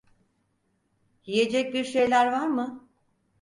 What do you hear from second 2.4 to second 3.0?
mı?